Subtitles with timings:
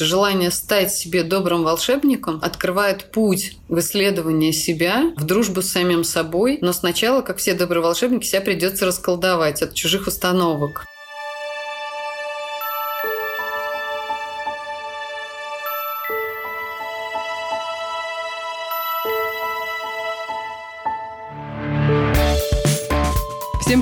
[0.00, 6.58] Желание стать себе добрым волшебником открывает путь в исследование себя, в дружбу с самим собой.
[6.60, 10.86] Но сначала, как все добрые волшебники, себя придется расколдовать от чужих установок.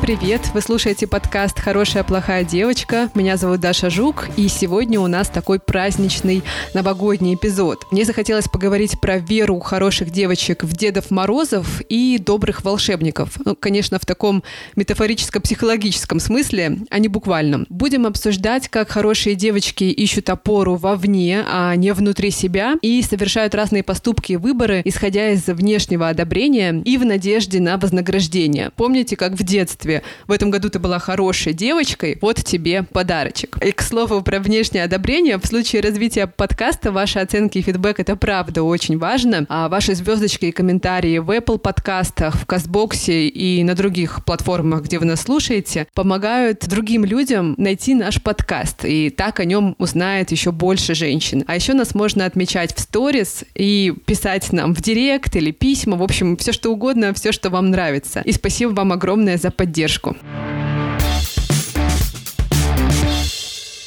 [0.07, 0.53] Привет!
[0.55, 3.11] Вы слушаете подкаст «Хорошая плохая девочка».
[3.17, 6.45] Меня зовут Даша Жук, и сегодня у нас такой праздничный
[6.75, 7.89] новогодний эпизод.
[7.91, 13.33] Мне захотелось поговорить про веру хороших девочек в Дедов Морозов и добрых волшебников.
[13.45, 14.45] Ну, конечно, в таком
[14.77, 17.67] метафорическо-психологическом смысле, а не буквальном.
[17.69, 23.83] Будем обсуждать, как хорошие девочки ищут опору вовне, а не внутри себя, и совершают разные
[23.83, 28.71] поступки и выборы, исходя из внешнего одобрения и в надежде на вознаграждение.
[28.77, 29.96] Помните, как в детстве
[30.27, 33.59] В этом году ты была хорошей девочкой, вот тебе подарочек.
[33.63, 35.39] И, к слову, про внешнее одобрение.
[35.39, 39.47] В случае развития подкаста ваши оценки и фидбэк— это правда очень важно.
[39.49, 44.99] А ваши звездочки и комментарии в Apple подкастах, в Казбоксе и на других платформах, где
[44.99, 48.85] вы нас слушаете, помогают другим людям найти наш подкаст.
[48.85, 51.45] И так о нем узнает еще больше женщин.
[51.47, 55.97] А еще нас можно отмечать в сторис и писать нам в директ или письма.
[55.97, 58.23] В общем, все что угодно, все, что вам нравится.
[58.25, 60.17] И спасибо вам огромное за поддержку поддержку.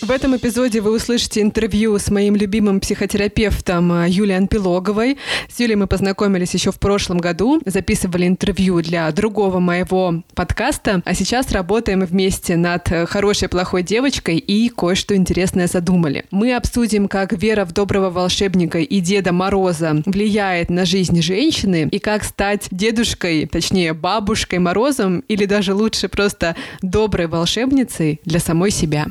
[0.01, 5.17] В этом эпизоде вы услышите интервью с моим любимым психотерапевтом э, Юлией Анпилоговой.
[5.53, 11.13] С Юлей мы познакомились еще в прошлом году, записывали интервью для другого моего подкаста, а
[11.13, 16.23] сейчас работаем вместе над э, «Хорошей плохой девочкой» и кое-что интересное задумали.
[16.31, 21.99] Мы обсудим, как вера в доброго волшебника и Деда Мороза влияет на жизнь женщины и
[21.99, 29.07] как стать дедушкой, точнее бабушкой Морозом или даже лучше просто доброй волшебницей для самой себя.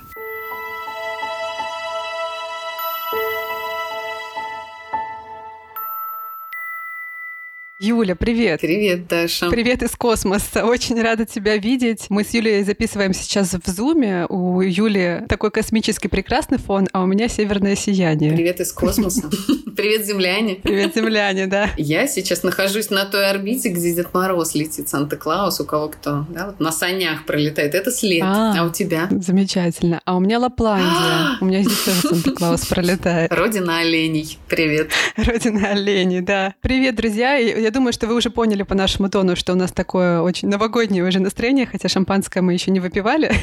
[7.81, 8.61] Юля, привет.
[8.61, 9.51] Привет, Даша.
[9.51, 10.65] Привет из космоса.
[10.65, 12.07] Очень рада тебя видеть.
[12.09, 14.27] Мы с Юлей записываем сейчас в Зуме.
[14.29, 18.33] У Юли такой космический прекрасный фон, а у меня северное сияние.
[18.33, 19.31] Привет из космоса.
[19.77, 20.57] Привет, земляне.
[20.57, 21.71] Привет, земляне, да.
[21.77, 26.47] Я сейчас нахожусь на той орбите, где Дед Мороз летит, Санта-Клаус, у кого кто, да,
[26.47, 27.77] вот на санях пролетает.
[27.77, 28.25] Это след.
[28.25, 29.07] А, а у тебя?
[29.09, 30.01] Замечательно.
[30.05, 31.39] А у меня Лапландия.
[31.41, 33.33] У меня здесь тоже Санта-Клаус пролетает.
[33.33, 34.37] Родина оленей.
[34.49, 34.91] Привет.
[35.17, 36.57] Родина оленей, да.
[36.61, 37.39] Привет, друзья.
[37.69, 41.05] Я думаю, что вы уже поняли по нашему тону, что у нас такое очень новогоднее
[41.05, 43.31] уже настроение, хотя шампанское мы еще не выпивали.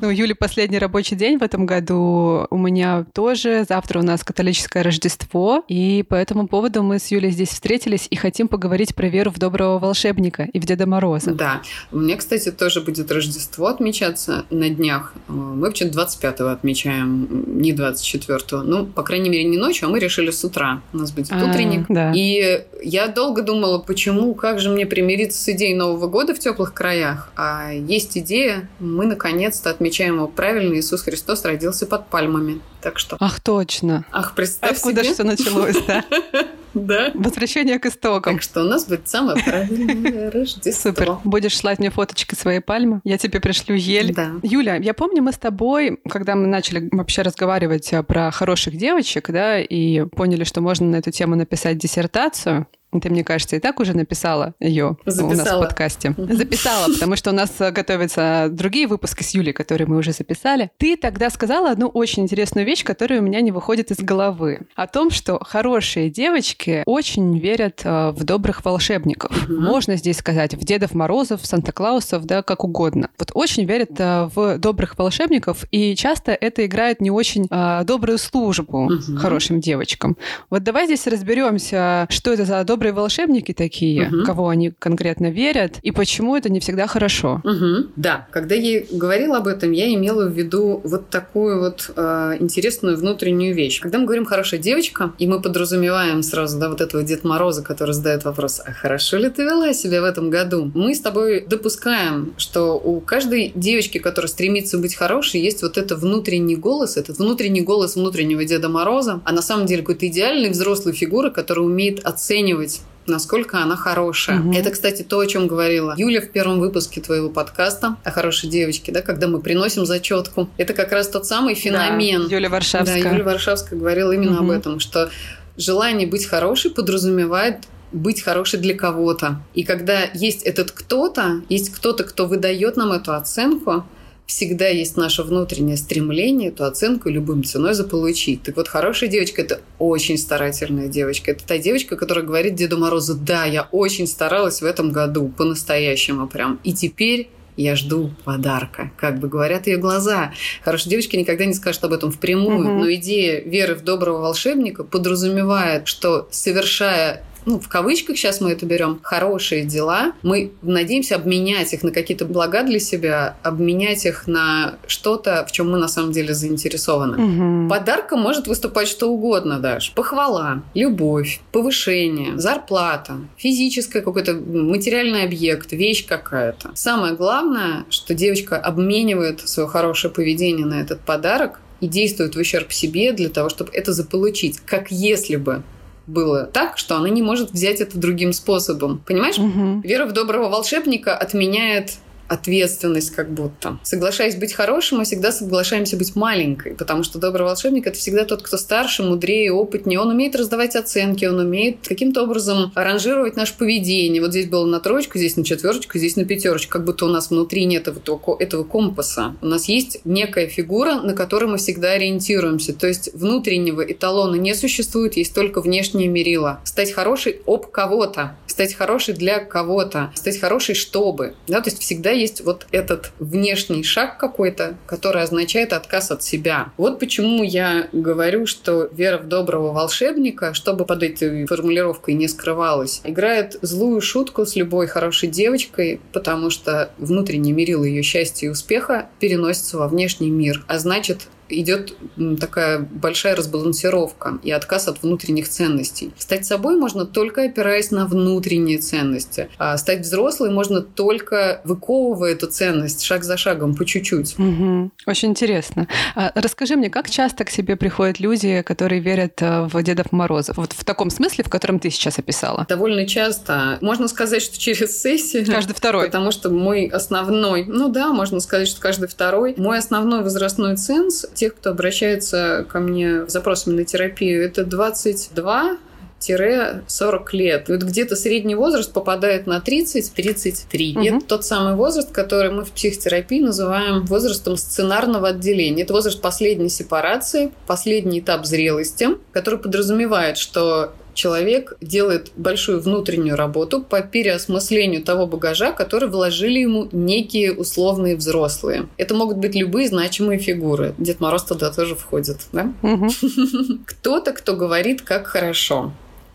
[0.00, 2.46] Ну, Юли последний рабочий день в этом году.
[2.50, 3.64] У меня тоже.
[3.66, 5.64] Завтра у нас католическое Рождество.
[5.68, 9.38] И по этому поводу мы с Юлей здесь встретились и хотим поговорить про веру в
[9.38, 11.32] доброго волшебника и в Деда Мороза.
[11.32, 11.62] Да.
[11.92, 15.14] У меня, кстати, тоже будет Рождество отмечаться на днях.
[15.28, 17.28] Мы вообще 25-го отмечаем,
[17.60, 18.62] не 24-го.
[18.62, 20.82] Ну, по крайней мере, не ночью, а мы решили с утра.
[20.92, 21.86] У нас будет а, утренник.
[22.14, 26.38] И я долго долго думала, почему, как же мне примириться с идеей Нового года в
[26.38, 27.30] теплых краях.
[27.36, 32.60] А есть идея, мы наконец-то отмечаем его правильно, Иисус Христос родился под пальмами.
[32.80, 33.16] Так что...
[33.20, 34.04] Ах, точно.
[34.12, 35.14] Ах, представь Откуда себе.
[35.14, 36.04] все началось, да?
[36.76, 37.10] Да.
[37.14, 38.34] Возвращение к истокам.
[38.34, 40.90] Так что у нас будет самое правильное Рождество.
[40.90, 41.16] Супер.
[41.24, 44.12] Будешь слать мне фоточки своей пальмы, я тебе пришлю ель.
[44.12, 44.32] Да.
[44.42, 49.58] Юля, я помню, мы с тобой, когда мы начали вообще разговаривать про хороших девочек, да,
[49.58, 52.66] и поняли, что можно на эту тему написать диссертацию,
[53.00, 56.14] ты, мне кажется, и так уже написала ее у нас в подкасте.
[56.16, 60.70] Записала, потому что у нас готовятся другие выпуски с Юлей, которые мы уже записали.
[60.78, 64.66] Ты тогда сказала одну очень интересную вещь, которая у меня не выходит из головы.
[64.74, 69.30] О том, что хорошие девочки очень верят э, в добрых волшебников.
[69.44, 69.60] Угу.
[69.60, 73.10] Можно здесь сказать в Дедов Морозов, Санта-Клаусов, да, как угодно.
[73.18, 78.18] Вот очень верят э, в добрых волшебников, и часто это играет не очень э, добрую
[78.18, 79.16] службу угу.
[79.18, 80.16] хорошим девочкам.
[80.50, 84.24] Вот давай здесь разберемся, что это за добрые волшебники такие, угу.
[84.24, 87.40] кого они конкретно верят, и почему это не всегда хорошо.
[87.44, 87.90] Угу.
[87.96, 92.96] Да, когда я говорила об этом, я имела в виду вот такую вот э, интересную
[92.96, 93.80] внутреннюю вещь.
[93.80, 97.92] Когда мы говорим «хорошая девочка», и мы подразумеваем сразу, да, вот этого Дед Мороза, который
[97.92, 100.70] задает вопрос, а хорошо ли ты вела себя в этом году?
[100.74, 105.98] Мы с тобой допускаем, что у каждой девочки, которая стремится быть хорошей, есть вот этот
[105.98, 110.94] внутренний голос, этот внутренний голос внутреннего Деда Мороза, а на самом деле какой-то идеальный взрослый
[110.94, 112.75] фигура, которая умеет оценивать
[113.06, 114.40] насколько она хорошая.
[114.40, 114.52] Угу.
[114.52, 118.92] Это, кстати, то, о чем говорила Юля в первом выпуске твоего подкаста о хорошей девочке,
[118.92, 120.48] да, когда мы приносим зачетку.
[120.56, 122.28] Это как раз тот самый феномен.
[122.28, 123.02] Да, Юля Варшавская.
[123.02, 124.44] Да, Юля Варшавская говорила именно угу.
[124.44, 125.10] об этом, что
[125.56, 127.58] желание быть хорошей подразумевает
[127.92, 129.40] быть хорошей для кого-то.
[129.54, 133.86] И когда есть этот кто-то, есть кто-то, кто выдает нам эту оценку,
[134.26, 138.42] всегда есть наше внутреннее стремление эту оценку любым ценой заполучить.
[138.42, 141.30] Так вот, хорошая девочка– это очень старательная девочка.
[141.30, 146.26] Это та девочка, которая говорит Деду Морозу, да, я очень старалась в этом году, по-настоящему
[146.26, 146.60] прям.
[146.64, 148.90] И теперь я жду подарка.
[148.96, 150.32] Как бы говорят ее глаза.
[150.62, 152.78] Хорошая девочка никогда не скажет об этом впрямую, угу.
[152.80, 158.66] но идея веры в доброго волшебника подразумевает, что совершая ну, в кавычках сейчас мы это
[158.66, 164.74] берем, хорошие дела, мы надеемся обменять их на какие-то блага для себя, обменять их на
[164.88, 167.64] что-то, в чем мы на самом деле заинтересованы.
[167.64, 167.70] Угу.
[167.70, 169.92] Подарком может выступать что угодно даже.
[169.92, 176.72] Похвала, любовь, повышение, зарплата, физическое какой-то материальный объект, вещь какая-то.
[176.74, 182.72] Самое главное, что девочка обменивает свое хорошее поведение на этот подарок и действует в ущерб
[182.72, 184.58] себе для того, чтобы это заполучить.
[184.60, 185.62] Как если бы
[186.06, 189.02] было так, что она не может взять это другим способом.
[189.06, 189.38] Понимаешь?
[189.38, 189.80] Угу.
[189.86, 191.94] Вера в доброго волшебника отменяет
[192.28, 193.78] ответственность как будто.
[193.82, 198.42] Соглашаясь быть хорошим, мы всегда соглашаемся быть маленькой, потому что добрый волшебник— это всегда тот,
[198.42, 200.00] кто старше, мудрее, опытнее.
[200.00, 204.20] Он умеет раздавать оценки, он умеет каким-то образом аранжировать наше поведение.
[204.20, 206.72] Вот здесь было на троечку, здесь на четверочку, здесь на пятерочку.
[206.72, 209.36] Как будто у нас внутри нет этого, этого компаса.
[209.40, 212.72] У нас есть некая фигура, на которой мы всегда ориентируемся.
[212.72, 216.60] То есть внутреннего эталона не существует, есть только внешнее мерило.
[216.64, 221.34] Стать хорошей об кого-то, стать хорошей для кого-то, стать хорошей чтобы.
[221.46, 221.60] Да?
[221.60, 226.72] То есть всегда есть вот этот внешний шаг какой-то, который означает отказ от себя.
[226.76, 233.00] Вот почему я говорю, что вера в доброго волшебника, чтобы под этой формулировкой не скрывалась,
[233.04, 239.08] играет злую шутку с любой хорошей девочкой, потому что внутренний мерил ее счастья и успеха
[239.20, 240.64] переносится во внешний мир.
[240.68, 241.94] А значит, идет
[242.40, 246.12] такая большая разбалансировка и отказ от внутренних ценностей.
[246.18, 249.48] Стать собой можно только опираясь на внутренние ценности.
[249.58, 254.38] А стать взрослой можно только выковывая эту ценность шаг за шагом, по чуть-чуть.
[254.38, 254.90] Угу.
[255.06, 255.88] Очень интересно.
[256.14, 260.56] А расскажи мне, как часто к себе приходят люди, которые верят э, в Дедов Морозов?
[260.56, 262.66] Вот в таком смысле, в котором ты сейчас описала.
[262.68, 263.78] Довольно часто.
[263.80, 265.46] Можно сказать, что через сессию.
[265.46, 266.06] Каждый второй.
[266.06, 269.54] Потому что мой основной, ну да, можно сказать, что каждый второй.
[269.56, 275.78] Мой основной возрастной ценз тех, кто обращается ко мне с запросами на терапию, это 22
[276.18, 277.68] 40 лет.
[277.68, 280.92] И вот где-то средний возраст попадает на 30-33.
[280.92, 281.04] Угу.
[281.04, 285.82] Это тот самый возраст, который мы в психотерапии называем возрастом сценарного отделения.
[285.82, 293.82] Это возраст последней сепарации, последний этап зрелости, который подразумевает, что человек делает большую внутреннюю работу
[293.82, 298.88] по переосмыслению того багажа, который вложили ему некие условные взрослые.
[298.96, 300.94] Это могут быть любые значимые фигуры.
[300.98, 302.72] Дед Мороз туда тоже входит, да?
[303.86, 305.92] Кто-то, кто говорит, как хорошо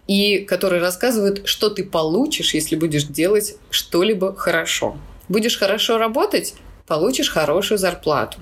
[0.08, 4.98] и который рассказывает, что ты получишь, если будешь делать что-либо хорошо.
[5.30, 6.56] Будешь хорошо работать,
[6.92, 8.38] получишь хорошую зарплату.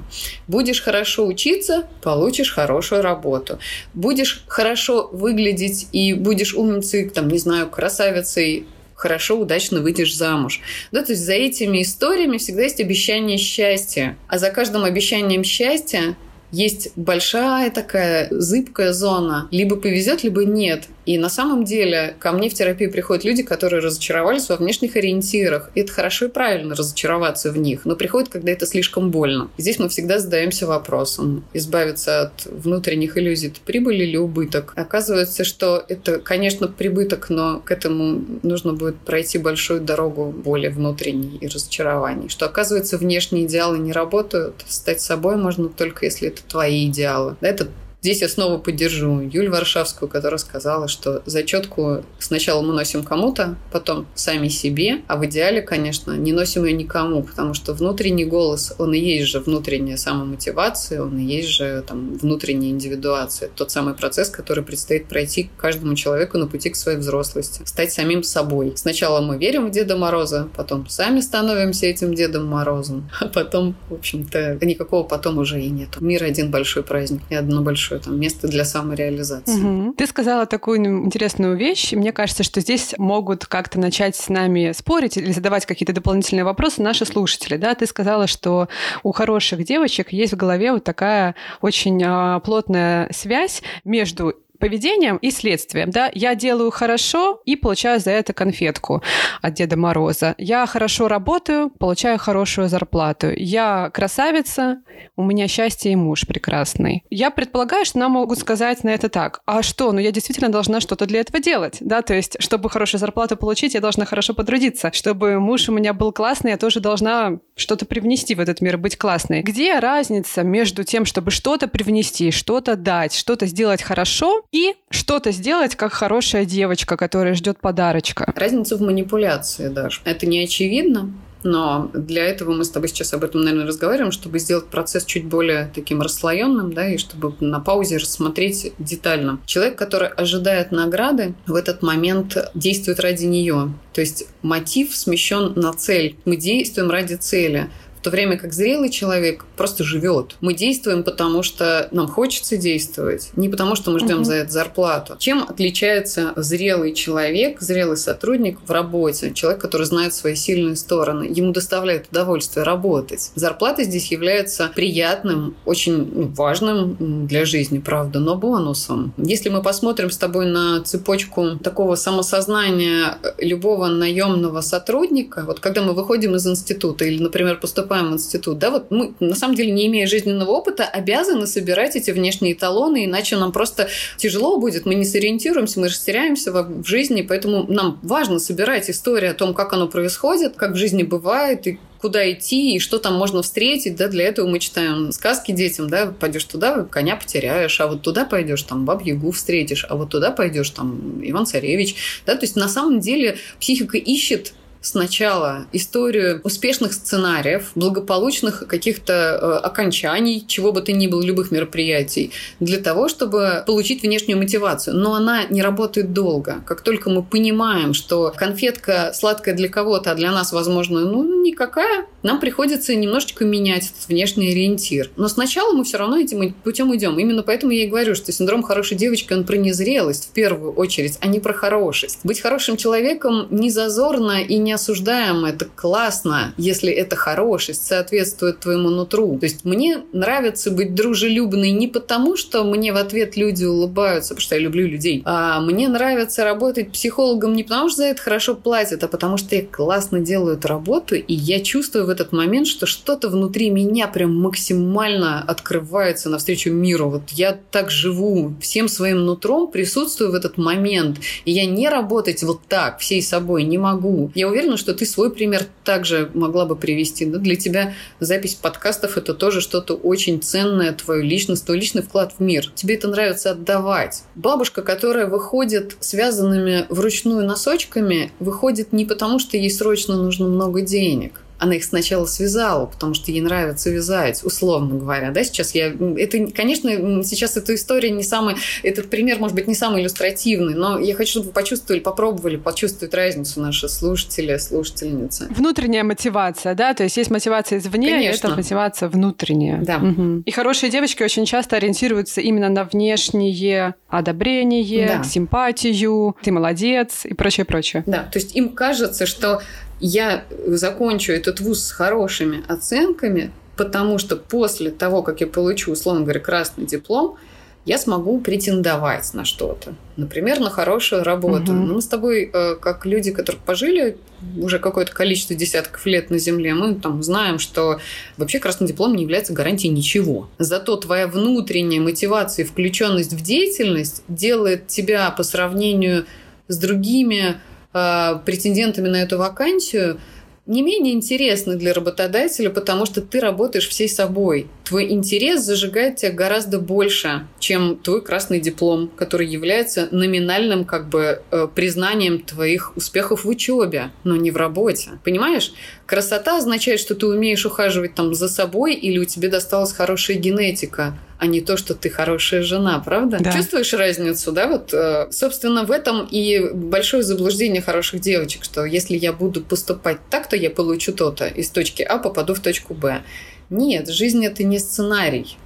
[0.48, 3.60] Будешь хорошо учиться, получишь хорошую работу.
[3.94, 8.66] Будешь хорошо выглядеть и будешь умницей, там, не знаю, красавицей,
[8.96, 10.62] хорошо, удачно выйдешь замуж.
[10.92, 14.18] Да, то есть за этими историями всегда есть обещание счастья.
[14.28, 16.16] А за каждым обещанием счастья
[16.52, 19.48] есть большая такая зыбкая зона.
[19.52, 20.86] Либо повезет, либо нет.
[21.10, 25.72] И на самом деле ко мне в терапию приходят люди, которые разочаровались во внешних ориентирах.
[25.74, 29.50] И это хорошо и правильно разочароваться в них, но приходит, когда это слишком больно.
[29.58, 34.74] здесь мы всегда задаемся вопросом, избавиться от внутренних иллюзий, это прибыль или убыток.
[34.76, 41.40] Оказывается, что это, конечно, прибыток, но к этому нужно будет пройти большую дорогу боли внутренней
[41.42, 42.30] и разочарований.
[42.30, 44.64] Что, оказывается, внешние идеалы не работают.
[44.68, 47.36] Стать собой можно только если это твои идеалы.
[47.42, 47.68] Это
[48.02, 54.08] Здесь я снова поддержу Юль Варшавскую, которая сказала, что зачетку сначала мы носим кому-то, потом
[54.16, 58.94] сами себе, а в идеале, конечно, не носим ее никому, потому что внутренний голос, он
[58.94, 63.50] и есть же внутренняя самомотивация, он и есть же там внутренняя индивидуация.
[63.54, 67.64] Тот самый процесс, который предстоит пройти каждому человеку на пути к своей взрослости.
[67.66, 68.74] Стать самим собой.
[68.78, 73.96] Сначала мы верим в Деда Мороза, потом сами становимся этим Дедом Морозом, а потом, в
[73.96, 76.00] общем-то, никакого потом уже и нет.
[76.00, 79.60] Мир один большой праздник и одно большое большое там место для самореализации.
[79.60, 79.94] Угу.
[79.94, 85.18] Ты сказала такую интересную вещь, мне кажется, что здесь могут как-то начать с нами спорить
[85.18, 87.58] или задавать какие-то дополнительные вопросы наши слушатели.
[87.58, 88.68] Да, ты сказала, что
[89.04, 95.32] у хороших девочек есть в голове вот такая очень а, плотная связь между поведением и
[95.32, 95.90] следствием.
[95.90, 96.12] Да?
[96.14, 99.02] Я делаю хорошо и получаю за это конфетку
[99.42, 100.36] от Деда Мороза.
[100.38, 103.32] Я хорошо работаю, получаю хорошую зарплату.
[103.36, 104.82] Я красавица,
[105.16, 107.04] у меня счастье и муж прекрасный.
[107.10, 109.42] Я предполагаю, что нам могут сказать на это так.
[109.46, 109.92] А что?
[109.92, 111.78] Ну, я действительно должна что-то для этого делать.
[111.80, 112.02] Да?
[112.02, 114.92] То есть, чтобы хорошую зарплату получить, я должна хорошо потрудиться.
[114.94, 118.98] Чтобы муж у меня был классный, я тоже должна что-то привнести в этот мир, быть
[118.98, 119.42] классной.
[119.42, 125.76] Где разница между тем, чтобы что-то привнести, что-то дать, что-то сделать хорошо и что-то сделать
[125.76, 128.32] как хорошая девочка, которая ждет подарочка?
[128.36, 130.02] Разница в манипуляции даже.
[130.06, 131.14] Это не очевидно,
[131.44, 135.26] но для этого мы с тобой сейчас об этом, наверное, разговариваем, чтобы сделать процесс чуть
[135.26, 139.40] более таким расслоенным, да, и чтобы на паузе рассмотреть детально.
[139.46, 143.74] Человек, который ожидает награды, в этот момент действует ради нее.
[143.94, 146.18] То есть мотив смещен на цель.
[146.26, 147.70] Мы действуем ради цели.
[148.00, 150.38] В то время как зрелый человек просто живет.
[150.40, 154.24] Мы действуем, потому что нам хочется действовать, не потому что мы ждем угу.
[154.24, 155.16] за это зарплату.
[155.20, 159.34] Чем отличается зрелый человек, зрелый сотрудник в работе?
[159.34, 161.26] Человек, который знает свои сильные стороны.
[161.30, 163.32] Ему доставляет удовольствие работать.
[163.36, 169.14] Зарплата здесь является приятным, очень ну, важным для жизни, правда, но бонусом.
[169.18, 175.92] Если мы посмотрим с тобой на цепочку такого самосознания любого наемного сотрудника, вот когда мы
[175.92, 179.72] выходим из института или, например, поступаем поступаем в институт, да, вот мы, на самом деле,
[179.72, 184.96] не имея жизненного опыта, обязаны собирать эти внешние эталоны, иначе нам просто тяжело будет, мы
[184.96, 189.88] не сориентируемся, мы растеряемся в жизни, поэтому нам важно собирать историю о том, как оно
[189.88, 194.26] происходит, как в жизни бывает, и куда идти и что там можно встретить, да, для
[194.26, 198.86] этого мы читаем сказки детям, да, пойдешь туда, коня потеряешь, а вот туда пойдешь, там
[198.86, 203.38] баб-ягу встретишь, а вот туда пойдешь, там Иван Царевич, да, то есть на самом деле
[203.60, 211.22] психика ищет сначала историю успешных сценариев, благополучных каких-то э, окончаний, чего бы то ни было,
[211.22, 214.96] любых мероприятий, для того, чтобы получить внешнюю мотивацию.
[214.96, 216.62] Но она не работает долго.
[216.66, 222.06] Как только мы понимаем, что конфетка сладкая для кого-то, а для нас, возможно, ну, никакая,
[222.24, 225.10] нам приходится немножечко менять этот внешний ориентир.
[225.16, 227.18] Но сначала мы все равно этим путем идем.
[227.18, 231.18] Именно поэтому я и говорю, что синдром хорошей девочки, он про незрелость в первую очередь,
[231.22, 232.20] а не про хорошесть.
[232.24, 238.60] Быть хорошим человеком не зазорно и не не осуждаем, это классно, если это хорошесть, соответствует
[238.60, 239.40] твоему нутру.
[239.40, 244.44] То есть мне нравится быть дружелюбной не потому, что мне в ответ люди улыбаются, потому
[244.44, 248.54] что я люблю людей, а мне нравится работать психологом не потому, что за это хорошо
[248.54, 252.68] платят, а потому что я классно делаю эту работу, и я чувствую в этот момент,
[252.68, 257.10] что что-то внутри меня прям максимально открывается навстречу миру.
[257.10, 262.44] Вот я так живу, всем своим нутром присутствую в этот момент, и я не работать
[262.44, 264.32] вот так всей собой не могу.
[264.36, 267.26] Я уверена, уверена, что ты свой пример также могла бы привести.
[267.26, 267.38] Да?
[267.38, 272.42] Для тебя запись подкастов– это тоже что-то очень ценное, твое личность, твой личный вклад в
[272.42, 272.72] мир.
[272.76, 274.24] Тебе это нравится отдавать.
[274.36, 281.42] Бабушка, которая выходит связанными вручную носочками, выходит не потому, что ей срочно нужно много денег–
[281.60, 285.32] она их сначала связала, потому что ей нравится вязать, условно говоря.
[285.32, 285.88] Да, сейчас я...
[286.18, 286.90] Это, конечно,
[287.24, 288.56] сейчас эта история не самый...
[288.82, 293.14] Этот пример, может быть, не самый иллюстративный, но я хочу, чтобы вы почувствовали, попробовали почувствовать
[293.14, 295.48] разницу наши слушатели, слушательницы.
[295.50, 296.94] Внутренняя мотивация, да?
[296.94, 298.48] То есть есть мотивация извне, конечно.
[298.48, 299.82] это мотивация внутренняя.
[299.82, 299.98] Да.
[299.98, 300.44] Угу.
[300.46, 305.24] И хорошие девочки очень часто ориентируются именно на внешнее одобрение, да.
[305.24, 308.04] симпатию, ты молодец и прочее, прочее.
[308.06, 309.62] Да, то есть им кажется, что
[310.00, 316.22] я закончу этот вуз с хорошими оценками, потому что после того, как я получу, условно
[316.22, 317.38] говоря, красный диплом,
[317.86, 319.96] я смогу претендовать на что-то.
[320.18, 321.72] Например, на хорошую работу.
[321.72, 321.94] Угу.
[321.94, 324.18] Мы с тобой, э, как люди, которые пожили
[324.58, 328.00] уже какое-то количество десятков лет на Земле, мы там знаем, что
[328.38, 330.50] вообще красный диплом не является гарантией ничего.
[330.60, 336.26] Зато твоя внутренняя мотивация и включенность в деятельность делает тебя по сравнению
[336.68, 337.56] с другими
[337.94, 340.20] Э, претендентами на эту вакансию
[340.68, 344.68] не менее интересны для работодателя, потому что ты работаешь всей собой.
[344.84, 351.42] Твой интерес зажигает тебя гораздо больше, чем твой красный диплом, который является номинальным как бы
[351.50, 355.10] э, признанием твоих успехов в учебе, но не в работе.
[355.24, 355.74] Понимаешь?
[356.06, 361.18] Красота означает, что ты умеешь ухаживать там за собой или у тебя досталась хорошая генетика
[361.40, 363.38] а не то, что ты хорошая жена, правда?
[363.40, 363.54] Да.
[363.54, 364.68] Чувствуешь разницу, да?
[364.68, 370.18] Вот, э, собственно, в этом и большое заблуждение хороших девочек, что если я буду поступать
[370.30, 371.48] так, то я получу то-то.
[371.48, 373.24] Из точки А попаду в точку Б.
[373.70, 375.58] Нет, жизнь это не сценарий.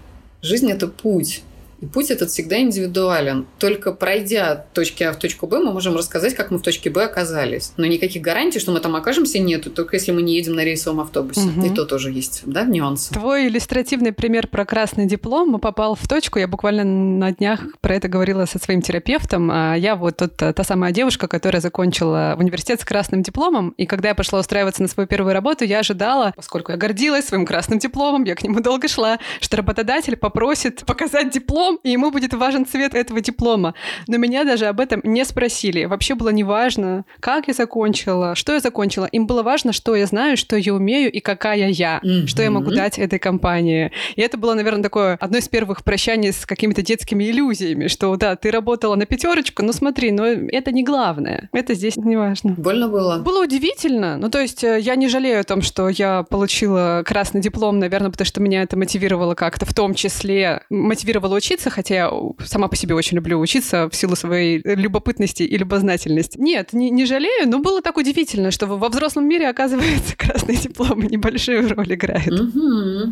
[0.44, 1.42] Жизнь это путь.
[1.83, 3.45] И путь этот всегда индивидуален.
[3.59, 6.89] Только пройдя от точки А в точку Б, мы можем рассказать, как мы в точке
[6.89, 7.73] Б оказались.
[7.75, 11.01] Но никаких гарантий, что мы там окажемся, нету, только если мы не едем на рейсовом
[11.01, 11.41] автобусе.
[11.41, 11.65] Угу.
[11.65, 13.07] И то тоже есть, да, нюанс.
[13.07, 16.39] Твой иллюстративный пример про красный диплом попал в точку.
[16.39, 19.51] Я буквально на днях про это говорила со своим терапевтом.
[19.51, 23.71] А я вот тот, та самая девушка, которая закончила университет с красным дипломом.
[23.71, 27.45] И когда я пошла устраиваться на свою первую работу, я ожидала, поскольку я гордилась своим
[27.45, 32.12] красным дипломом, я к нему долго шла, что работодатель попросит показать диплом, диплом, и ему
[32.12, 33.74] будет важен цвет этого диплома.
[34.08, 35.86] Но меня даже об этом не спросили.
[35.86, 39.06] Вообще было не важно, как я закончила, что я закончила.
[39.06, 42.27] Им было важно, что я знаю, что я умею и какая я, mm-hmm.
[42.27, 43.92] что я могу дать этой компании.
[44.15, 48.36] И это было, наверное, такое одно из первых прощаний с какими-то детскими иллюзиями, что да,
[48.36, 51.50] ты работала на пятерочку, но смотри, но это не главное.
[51.53, 52.56] Это здесь не важно.
[52.58, 53.20] Больно было?
[53.20, 54.18] Было удивительно.
[54.18, 58.12] Ну, то есть э, я не жалею о том, что я получила красный диплом, наверное,
[58.12, 62.12] потому что меня это мотивировало как-то, в том числе мотивировало учиться, хотя я
[62.43, 66.38] сама по себе очень люблю учиться в силу своей любопытности и любознательности.
[66.39, 71.01] Нет, не, не жалею, но было так удивительно, что во взрослом мире, оказывается, красный диплом
[71.01, 72.34] небольшую роль играет.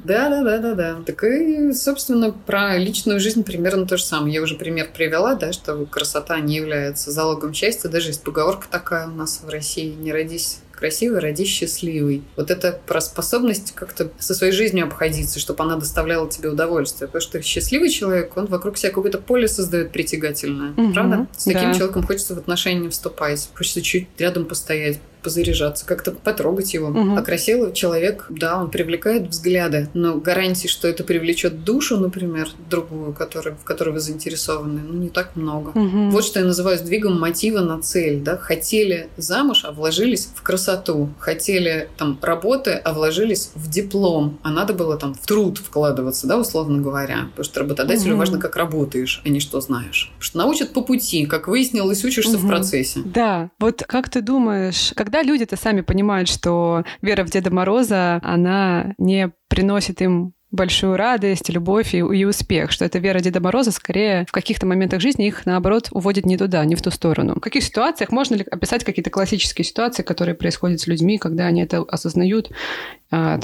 [0.03, 0.97] Да-да-да-да-да.
[1.05, 4.33] Так и, собственно, про личную жизнь примерно то же самое.
[4.33, 7.89] Я уже пример привела, да, что красота не является залогом счастья.
[7.89, 12.23] Даже есть поговорка такая у нас в России «не родись красивый, родись счастливый.
[12.35, 17.07] Вот это про способность как-то со своей жизнью обходиться, чтобы она доставляла тебе удовольствие.
[17.07, 20.71] Потому что счастливый человек, он вокруг себя какое-то поле создает притягательное.
[20.71, 21.27] Угу, правда?
[21.37, 21.73] С таким да.
[21.77, 23.49] человеком хочется в отношения вступать.
[23.53, 26.89] Хочется чуть рядом постоять, позаряжаться, как-то потрогать его.
[26.89, 27.15] Угу.
[27.17, 33.13] А красивый человек, да, он привлекает взгляды, но гарантии, что это привлечет душу, например, другую,
[33.13, 35.69] который, в которой вы заинтересованы, ну, не так много.
[35.69, 36.09] Угу.
[36.09, 38.37] Вот что я называю сдвигом мотива на цель, да.
[38.37, 41.09] Хотели замуж, а вложились в красоту.
[41.19, 44.39] Хотели там работы, а вложились в диплом.
[44.43, 47.27] А надо было там в труд вкладываться, да, условно говоря.
[47.31, 48.19] Потому что работодателю угу.
[48.19, 50.11] важно, как работаешь, а не что знаешь.
[50.13, 52.45] Потому что научат по пути, как выяснилось, учишься угу.
[52.45, 53.01] в процессе.
[53.05, 53.49] Да.
[53.59, 58.93] Вот как ты думаешь, как когда люди-то сами понимают, что вера в Деда Мороза, она
[58.97, 64.25] не приносит им большую радость, любовь и, и успех, что эта вера Деда Мороза скорее
[64.29, 67.35] в каких-то моментах жизни их, наоборот, уводит не туда, не в ту сторону.
[67.35, 71.61] В каких ситуациях можно ли описать какие-то классические ситуации, которые происходят с людьми, когда они
[71.61, 72.49] это осознают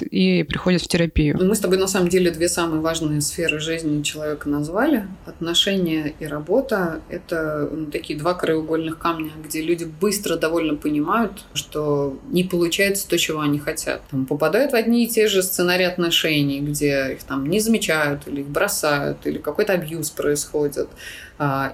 [0.09, 1.37] и приходят в терапию?
[1.41, 5.05] Мы с тобой, на самом деле, две самые важные сферы жизни человека назвали.
[5.25, 12.17] Отношения и работа— это ну, такие два краеугольных камня, где люди быстро довольно понимают, что
[12.31, 14.01] не получается то, чего они хотят.
[14.09, 18.41] Там попадают в одни и те же сценарии отношений, где их там не замечают, или
[18.41, 21.26] их бросают, или какой-то абьюз происходит, а,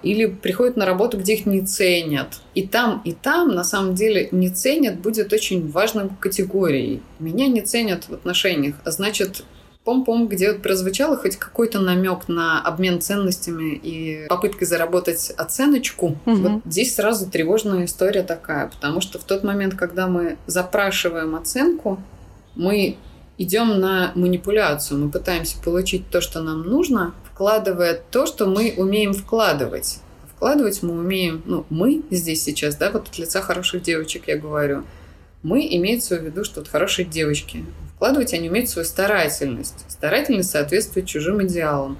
[0.03, 2.41] или приходят на работу, где их не ценят.
[2.53, 7.01] И там, и там, на самом деле, не ценят будет очень важной категорией.
[7.20, 9.44] Меня не ценят в отношениях, а значит,
[9.85, 16.35] пом-пом, где прозвучало хоть какой-то намек на обмен ценностями и попыткой заработать оценочку, угу.
[16.35, 22.00] вот здесь сразу тревожная история такая, потому что в тот момент, когда мы запрашиваем оценку,
[22.55, 22.98] мы
[23.38, 25.00] идем на манипуляцию.
[25.00, 30.00] Мы пытаемся получить то, что нам нужно, вкладывая то, что мы умеем вкладывать.
[30.35, 34.83] Вкладывать мы умеем, ну, мы здесь сейчас, да, вот от лица хороших девочек я говорю,
[35.41, 37.65] мы имеется в виду, что вот хорошие девочки.
[37.96, 39.85] Вкладывать они умеют свою старательность.
[39.87, 41.98] Старательность соответствует чужим идеалам.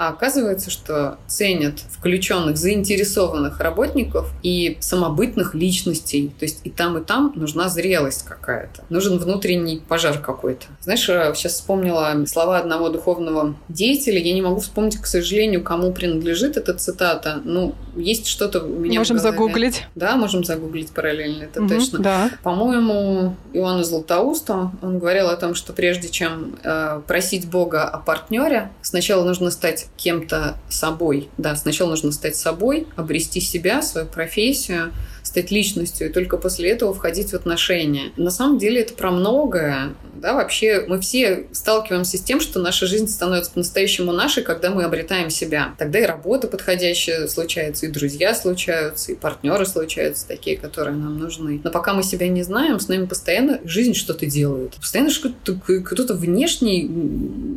[0.00, 6.32] А оказывается, что ценят включенных, заинтересованных работников и самобытных личностей.
[6.38, 8.82] То есть и там, и там нужна зрелость какая-то.
[8.88, 10.64] Нужен внутренний пожар какой-то.
[10.80, 14.20] Знаешь, сейчас э, вспомнила слова одного духовного деятеля.
[14.20, 17.42] Я не могу вспомнить, к сожалению, кому принадлежит эта цитата.
[17.44, 19.84] Ну, есть что-то у меня Можем загуглить.
[19.96, 21.98] Да, можем загуглить параллельно, это угу, точно.
[21.98, 22.30] Да.
[22.42, 28.70] По-моему, Иоанна Златоуста, он говорил о том, что прежде чем э, просить Бога о партнере,
[28.80, 31.28] сначала нужно стать кем-то собой.
[31.36, 34.92] Да, сначала нужно стать собой, обрести себя, свою профессию,
[35.30, 38.12] стать личностью, и только после этого входить в отношения.
[38.16, 39.94] На самом деле это про многое.
[40.14, 44.82] Да, вообще мы все сталкиваемся с тем, что наша жизнь становится по-настоящему нашей, когда мы
[44.82, 45.74] обретаем себя.
[45.78, 51.60] Тогда и работа подходящая случается, и друзья случаются, и партнеры случаются такие, которые нам нужны.
[51.62, 54.74] Но пока мы себя не знаем, с нами постоянно жизнь что-то делает.
[54.74, 56.90] Постоянно кто-то, кто-то внешний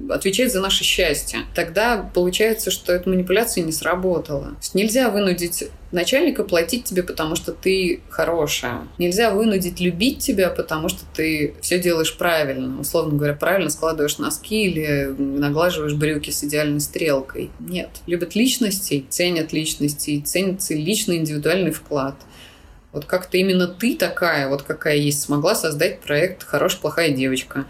[0.09, 1.39] отвечает за наше счастье.
[1.55, 4.55] Тогда получается, что эта манипуляция не сработала.
[4.73, 8.87] Нельзя вынудить начальника платить тебе, потому что ты хорошая.
[8.97, 12.79] Нельзя вынудить любить тебя, потому что ты все делаешь правильно.
[12.79, 17.51] Условно говоря, правильно складываешь носки или наглаживаешь брюки с идеальной стрелкой.
[17.59, 17.89] Нет.
[18.05, 22.15] Любят личностей, ценят личностей, ценится личный индивидуальный вклад.
[22.91, 27.65] Вот как-то именно ты такая, вот какая есть, смогла создать проект «Хорошая, плохая девочка».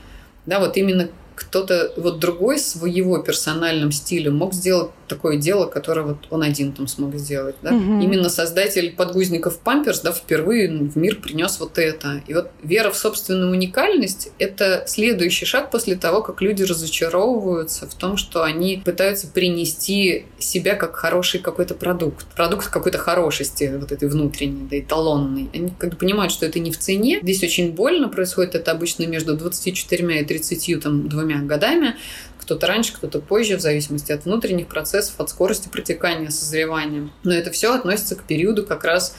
[0.45, 6.27] Да, вот именно кто-то вот другой своего персональным стилем мог сделать такое дело, которое вот
[6.29, 7.55] он один там смог сделать.
[7.61, 7.71] Да?
[7.71, 8.01] Угу.
[8.01, 12.21] Именно создатель подгузников Памперс да, впервые в мир принес вот это.
[12.27, 17.93] И вот вера в собственную уникальность– это следующий шаг после того, как люди разочаровываются в
[17.95, 22.25] том, что они пытаются принести себя как хороший какой-то продукт.
[22.35, 25.49] Продукт какой-то хорошести, вот этой внутренней, да, эталонной.
[25.53, 27.19] Они как бы понимают, что это не в цене.
[27.21, 31.95] Здесь очень больно происходит это обычно между 24 и 30 там, двумя годами,
[32.43, 37.09] Кто-то раньше, кто-то позже, в зависимости от внутренних процессов, от скорости протекания, созревания.
[37.23, 39.15] Но это все относится к периоду как раз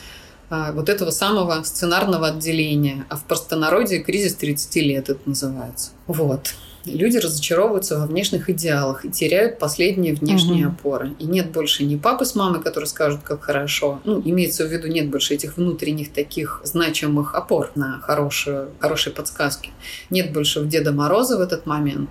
[0.50, 3.06] а, вот этого самого сценарного отделения.
[3.08, 5.92] А в простонародье кризис 30 лет это называется.
[6.06, 6.54] Вот
[6.87, 10.74] люди разочаровываются во внешних идеалах и теряют последние внешние угу.
[10.74, 11.12] опоры.
[11.18, 14.00] И нет больше ни папы с мамой, которые скажут, как хорошо.
[14.04, 19.70] Ну, имеется в виду, нет больше этих внутренних таких значимых опор на хорошие, хорошие подсказки.
[20.10, 22.10] Нет больше в Деда Мороза в этот момент.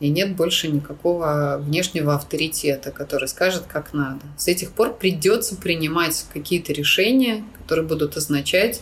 [0.00, 4.20] И нет больше никакого внешнего авторитета, который скажет, как надо.
[4.36, 8.80] С этих пор придется принимать какие-то решения, которые будут означать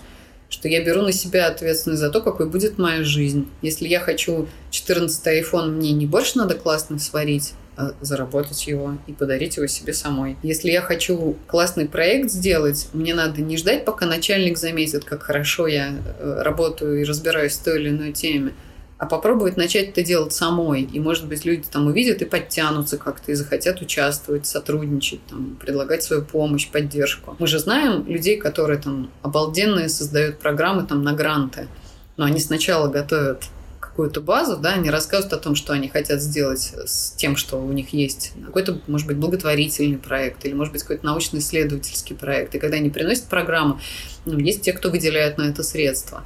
[0.48, 3.48] что я беру на себя ответственность за то, какой будет моя жизнь.
[3.62, 9.12] Если я хочу 14 iPhone, мне не больше надо классно сварить, а заработать его и
[9.12, 10.37] подарить его себе самой.
[10.42, 15.66] Если я хочу классный проект сделать, мне надо не ждать, пока начальник заметит, как хорошо
[15.66, 18.55] я э, работаю и разбираюсь в той или иной теме,
[18.98, 20.82] а попробовать начать это делать самой.
[20.82, 26.02] И, может быть, люди там увидят и подтянутся как-то, и захотят участвовать, сотрудничать, там, предлагать
[26.02, 27.37] свою помощь, поддержку.
[27.38, 31.68] Мы же знаем людей, которые там обалденные создают программы там на гранты,
[32.16, 33.44] но они сначала готовят
[33.78, 37.72] какую-то базу, да, они рассказывают о том, что они хотят сделать с тем, что у
[37.72, 38.32] них есть.
[38.44, 42.54] Какой-то, может быть, благотворительный проект или, может быть, какой-то научно-исследовательский проект.
[42.54, 43.80] И когда они приносят программу,
[44.26, 46.24] ну, есть те, кто выделяет на это средства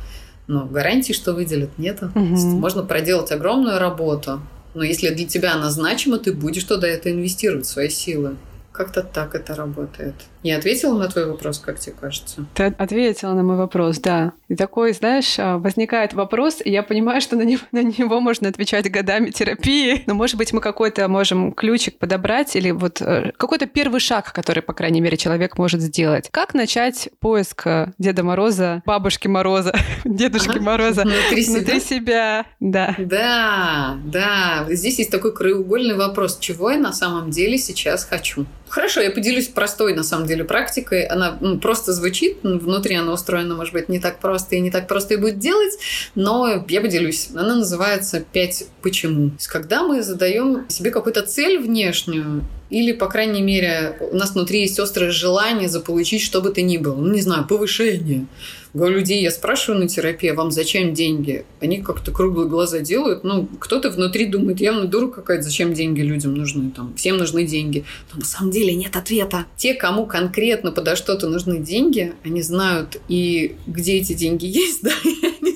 [0.51, 2.03] но гарантии, что выделят, нет.
[2.03, 2.19] Угу.
[2.19, 4.41] Можно проделать огромную работу,
[4.75, 8.37] но если для тебя она значима, ты будешь туда это инвестировать, свои силы.
[8.73, 10.17] Как-то так это работает.
[10.43, 12.47] Я ответила на твой вопрос, как тебе кажется?
[12.55, 14.33] Ты ответила на мой вопрос, да.
[14.49, 18.49] И такой, знаешь, а, возникает вопрос, и я понимаю, что на него, на него можно
[18.49, 23.67] отвечать годами терапии, но, может быть, мы какой-то можем ключик подобрать или вот э, какой-то
[23.67, 26.29] первый шаг, который, по крайней мере, человек может сделать.
[26.31, 29.75] Как начать поиск э, Деда Мороза, Бабушки Мороза,
[30.05, 30.61] Дедушки ага.
[30.61, 31.81] Мороза внутри себя?
[31.81, 32.47] себя?
[32.61, 32.95] Да.
[32.99, 34.67] Да, да.
[34.71, 38.47] Здесь есть такой краеугольный вопрос, чего я на самом деле сейчас хочу.
[38.71, 41.05] Хорошо, я поделюсь простой, на самом деле, практикой.
[41.05, 44.89] Она ну, просто звучит, внутри она устроена, может быть, не так просто и не так
[44.89, 45.79] просто и будет делать,
[46.15, 47.31] но я поделюсь.
[47.35, 49.33] Она называется «Пять почему».
[49.49, 54.79] Когда мы задаем себе какую-то цель внешнюю, или, по крайней мере, у нас внутри есть
[54.79, 56.95] острое желание заполучить что бы то ни было.
[56.95, 58.27] Ну, не знаю, повышение,
[58.75, 61.45] людей я спрашиваю на терапии, а вам зачем деньги?
[61.61, 63.25] Они как-то круглые глаза делают.
[63.25, 66.71] Ну, кто-то внутри думает, явно дура какая-то, зачем деньги людям нужны?
[66.71, 67.85] Там, всем нужны деньги.
[68.13, 69.47] Но на самом деле нет ответа.
[69.57, 74.93] Те, кому конкретно подо что-то нужны деньги, они знают и где эти деньги есть, да,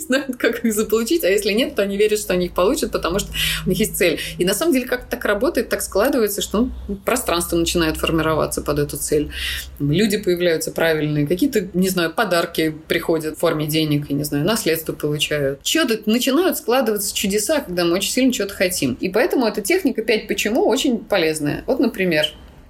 [0.07, 1.25] знают, как их заполучить.
[1.25, 3.31] А если нет, то они верят, что они их получат, потому что
[3.67, 4.21] у них есть цель.
[4.39, 8.79] И на самом деле как так работает, так складывается, что ну, пространство начинает формироваться под
[8.79, 9.31] эту цель.
[9.79, 14.93] Люди появляются правильные, какие-то, не знаю, подарки приходят в форме денег, я не знаю, наследство
[14.93, 15.61] получают.
[15.67, 18.95] Что-то начинают складываться чудеса, когда мы очень сильно что-то хотим.
[19.01, 21.65] И поэтому эта техника 5 почему очень полезная.
[21.67, 22.27] Вот, например,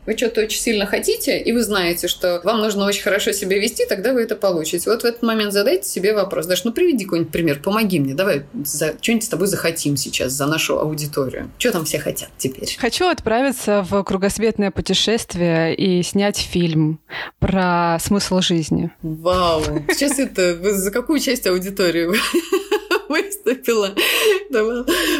[0.07, 3.87] вы что-то очень сильно хотите, и вы знаете, что вам нужно очень хорошо себя вести,
[3.87, 4.90] тогда вы это получите.
[4.90, 6.47] Вот в этот момент задайте себе вопрос.
[6.47, 8.14] Даже, ну, приведи какой-нибудь пример, помоги мне.
[8.14, 11.51] Давай за, что-нибудь с тобой захотим сейчас за нашу аудиторию.
[11.59, 12.77] Что там все хотят теперь?
[12.79, 17.01] Хочу отправиться в кругосветное путешествие и снять фильм
[17.38, 18.90] про смысл жизни.
[19.03, 19.62] Вау!
[19.88, 22.09] Сейчас это за какую часть аудитории
[23.14, 23.94] выступила.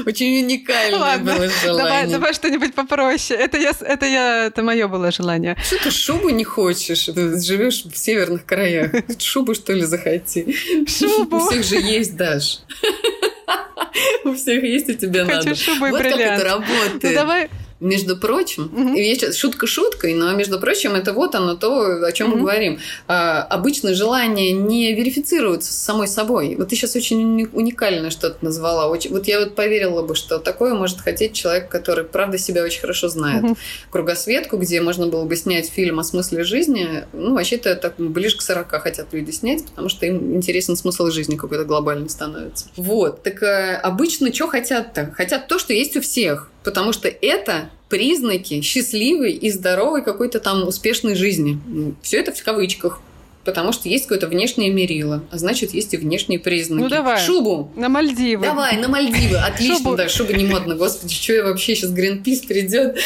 [0.07, 1.85] Очень уникальное Ладно, было желание.
[1.85, 3.39] Давай, давай что-нибудь попроще.
[3.39, 5.57] Это я, это я, это мое было желание.
[5.65, 7.05] Что ты шубу не хочешь?
[7.05, 8.91] Ты живешь в северных краях.
[9.19, 10.57] Шубу что ли захоти?
[10.87, 11.37] Шубу.
[11.37, 12.61] У всех же есть, Даш.
[14.25, 15.55] У всех есть, у тебя Хочу надо.
[15.55, 16.23] шубу и вот бриллиант.
[16.23, 17.03] как это работает.
[17.03, 17.51] Ну давай
[17.85, 18.97] между прочим, угу.
[18.97, 22.37] сейчас шутка шуткой, но между прочим, это вот оно то, о чем угу.
[22.37, 22.79] мы говорим.
[23.07, 26.57] А, обычно желания не верифицируются самой собой.
[26.57, 28.89] Вот ты сейчас очень уникально что-то назвала.
[28.89, 32.81] Очень, вот я вот поверила бы, что такое может хотеть человек, который, правда, себя очень
[32.81, 33.45] хорошо знает.
[33.45, 33.57] Угу.
[33.91, 38.41] Кругосветку, где можно было бы снять фильм о смысле жизни, ну, вообще-то так ближе к
[38.43, 42.67] 40 хотят люди снять, потому что им интересен смысл жизни какой-то глобальный становится.
[42.77, 43.23] Вот.
[43.23, 45.13] Так а, обычно что хотят-то?
[45.15, 46.51] Хотят то, что есть у всех.
[46.65, 51.61] Потому что это признаки счастливой и здоровой какой-то там успешной жизни.
[51.67, 53.01] Ну, Все это в кавычках.
[53.45, 56.83] Потому что есть какое-то внешнее мерило, а значит, есть и внешние признаки.
[56.83, 57.21] Ну давай.
[57.21, 57.71] Шубу.
[57.77, 58.45] На Мальдивы.
[58.45, 59.37] Давай, на Мальдивы.
[59.37, 59.97] Отлично, шубу.
[59.97, 60.75] да, шуба не модно.
[60.75, 62.99] Господи, что я вообще сейчас Гринпис придет?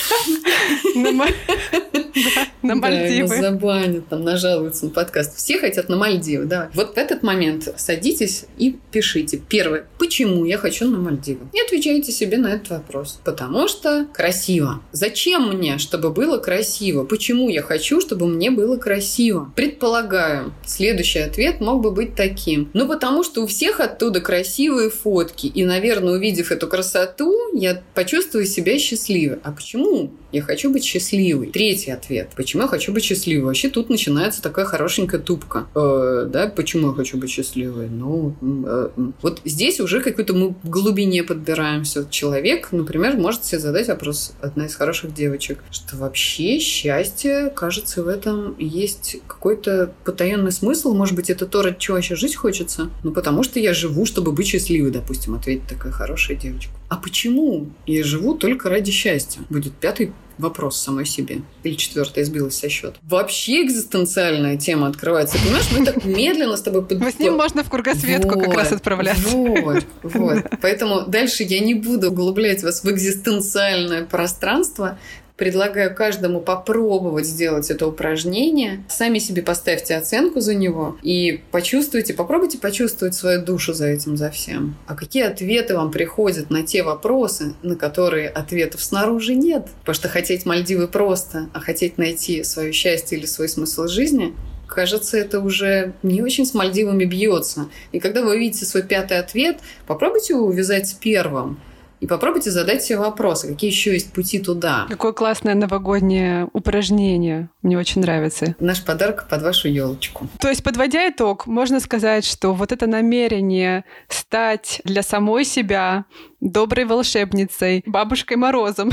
[2.62, 3.36] На Мальдивы.
[3.36, 5.36] Забанят, там нажалуются на подкаст.
[5.36, 6.70] Все хотят на Мальдивы, да.
[6.74, 9.40] Вот в этот момент садитесь и пишите.
[9.48, 9.86] Первое.
[9.98, 11.46] Почему я хочу на Мальдивы?
[11.52, 13.20] И отвечайте себе на этот вопрос.
[13.24, 14.82] Потому что красиво.
[14.92, 17.04] Зачем мне, чтобы было красиво?
[17.04, 19.52] Почему я хочу, чтобы мне было красиво?
[19.54, 20.27] Предполагаю,
[20.64, 22.70] следующий ответ мог бы быть таким.
[22.72, 25.46] Ну, потому что у всех оттуда красивые фотки.
[25.46, 29.38] И, наверное, увидев эту красоту, я почувствую себя счастливой.
[29.42, 30.12] А почему?
[30.30, 31.46] Я хочу быть счастливой.
[31.46, 32.30] Третий ответ.
[32.36, 33.44] Почему я хочу быть счастливой?
[33.44, 35.66] Вообще тут начинается такая хорошенькая тупка.
[35.74, 37.88] Э, да, почему я хочу быть счастливой?
[37.88, 38.90] Ну, э,
[39.22, 42.06] вот здесь уже какую-то мы в глубине подбираемся.
[42.10, 48.08] Человек, например, может себе задать вопрос, одна из хороших девочек, что вообще счастье, кажется, в
[48.08, 50.92] этом есть какой-то потаенный смысл.
[50.92, 52.90] Может быть, это то, ради чего еще жить хочется?
[53.02, 56.77] Ну, потому что я живу, чтобы быть счастливой, допустим, ответит такая хорошая девочка.
[56.88, 59.42] А почему я живу только ради счастья?
[59.50, 61.42] Будет пятый вопрос самой себе.
[61.64, 62.96] Или четвертая сбилась со счета.
[63.02, 65.36] Вообще экзистенциальная тема открывается.
[65.38, 66.84] Понимаешь, мы так медленно с тобой...
[66.84, 67.02] Под...
[67.02, 69.28] С ним можно в кругосветку вот, как раз отправляться.
[69.28, 70.44] Вот, вот.
[70.62, 74.98] Поэтому дальше я не буду углублять вас в экзистенциальное пространство
[75.38, 78.84] предлагаю каждому попробовать сделать это упражнение.
[78.88, 84.30] Сами себе поставьте оценку за него и почувствуйте, попробуйте почувствовать свою душу за этим, за
[84.30, 84.76] всем.
[84.86, 89.68] А какие ответы вам приходят на те вопросы, на которые ответов снаружи нет?
[89.80, 94.34] Потому что хотеть Мальдивы просто, а хотеть найти свое счастье или свой смысл жизни
[94.66, 97.68] кажется, это уже не очень с Мальдивами бьется.
[97.90, 101.58] И когда вы увидите свой пятый ответ, попробуйте его увязать с первым.
[102.00, 104.86] И попробуйте задать себе вопросы, какие еще есть пути туда.
[104.88, 107.50] Какое классное новогоднее упражнение.
[107.62, 108.54] Мне очень нравится.
[108.60, 110.28] Наш подарок под вашу елочку.
[110.40, 116.04] То есть, подводя итог, можно сказать, что вот это намерение стать для самой себя
[116.40, 118.90] доброй волшебницей, бабушкой Морозом,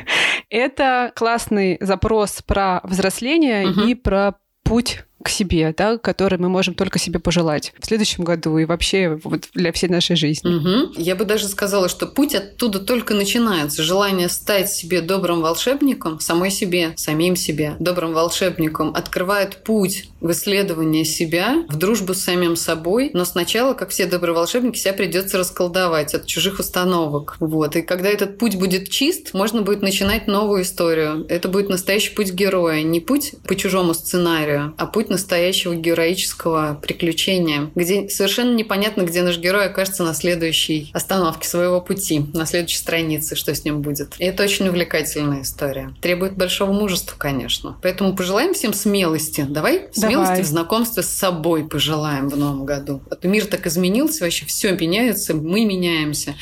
[0.50, 4.34] это классный запрос про взросление и про
[4.64, 9.18] путь к себе, да, который мы можем только себе пожелать в следующем году и вообще
[9.24, 10.54] вот для всей нашей жизни.
[10.54, 10.92] Угу.
[10.96, 13.82] Я бы даже сказала, что путь оттуда только начинается.
[13.82, 21.04] Желание стать себе добрым волшебником, самой себе, самим себе, добрым волшебником, открывает путь в исследование
[21.04, 23.10] себя, в дружбу с самим собой.
[23.12, 27.36] Но сначала, как все добрые волшебники, себя придется расколдовать от чужих установок.
[27.40, 27.74] Вот.
[27.76, 31.26] И когда этот путь будет чист, можно будет начинать новую историю.
[31.28, 32.82] Это будет настоящий путь героя.
[32.82, 39.38] Не путь по чужому сценарию, а путь настоящего героического приключения, где совершенно непонятно, где наш
[39.38, 44.14] герой окажется на следующей остановке своего пути, на следующей странице, что с ним будет.
[44.18, 45.94] И это очень увлекательная история.
[46.00, 47.76] Требует большого мужества, конечно.
[47.82, 49.46] Поэтому пожелаем всем смелости.
[49.48, 50.42] Давай, смелости Давай.
[50.42, 53.00] в знакомстве с собой пожелаем в новом году.
[53.10, 56.34] А мир так изменился, вообще все меняется, мы меняемся.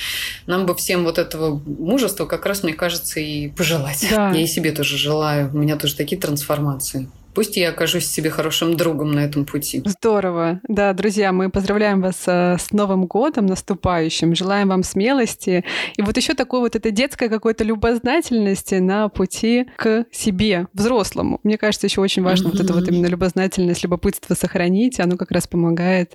[0.46, 4.06] Нам бы всем вот этого мужества как раз, мне кажется, и пожелать.
[4.10, 4.30] Да.
[4.30, 5.50] Я и себе тоже желаю.
[5.52, 7.08] У меня тоже такие трансформации.
[7.36, 9.82] Пусть я окажусь себе хорошим другом на этом пути.
[9.84, 10.62] Здорово.
[10.68, 14.34] Да, друзья, мы поздравляем вас э, с Новым годом наступающим.
[14.34, 15.62] Желаем вам смелости.
[15.98, 21.38] И вот еще такой вот этой детской какой-то любознательности на пути к себе, взрослому.
[21.42, 22.52] Мне кажется, еще очень важно mm-hmm.
[22.52, 24.98] вот это вот именно любознательность, любопытство сохранить.
[24.98, 26.14] Оно как раз помогает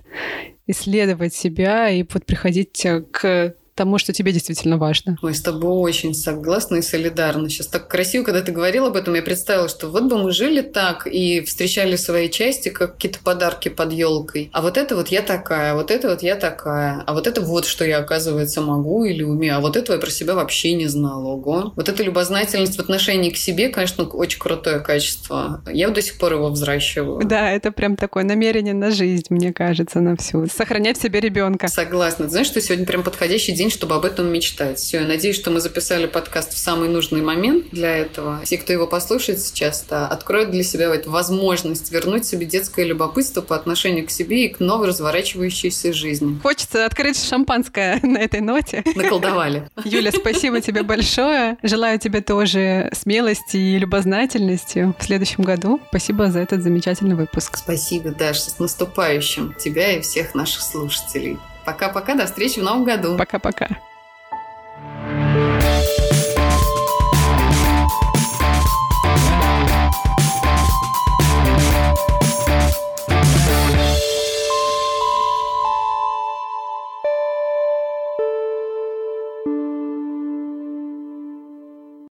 [0.66, 5.18] исследовать себя и вот приходить к тому, что тебе действительно важно.
[5.22, 7.48] Мы с тобой очень согласны и солидарны.
[7.48, 10.60] Сейчас так красиво, когда ты говорил об этом, я представила, что вот бы мы жили
[10.60, 14.50] так и встречали свои части, как какие-то подарки под елкой.
[14.52, 17.40] А вот это вот я такая, а вот это вот я такая, а вот это
[17.40, 20.86] вот, что я, оказывается, могу или умею, а вот этого я про себя вообще не
[20.86, 21.26] знала.
[21.28, 21.72] Ого.
[21.76, 25.62] Вот эта любознательность в отношении к себе, конечно, очень крутое качество.
[25.70, 27.24] Я до сих пор его взращиваю.
[27.24, 30.46] Да, это прям такое намерение на жизнь, мне кажется, на всю.
[30.46, 31.68] Сохранять в себе ребенка.
[31.68, 32.26] Согласна.
[32.26, 34.80] Ты знаешь, что сегодня прям подходящий день день, чтобы об этом мечтать.
[34.80, 38.40] Все, я надеюсь, что мы записали подкаст в самый нужный момент для этого.
[38.44, 43.40] Все, кто его послушает сейчас, да, откроют для себя эту возможность вернуть себе детское любопытство
[43.40, 46.40] по отношению к себе и к новой разворачивающейся жизни.
[46.42, 48.82] Хочется открыть шампанское на этой ноте.
[48.96, 49.70] Наколдовали.
[49.84, 51.56] Юля, спасибо тебе большое.
[51.62, 55.80] Желаю тебе тоже смелости и любознательности в следующем году.
[55.90, 57.56] Спасибо за этот замечательный выпуск.
[57.56, 58.50] Спасибо, Даша.
[58.50, 61.38] С наступающим тебя и всех наших слушателей.
[61.64, 63.16] Пока-пока, до встречи в новом году.
[63.16, 63.68] Пока-пока.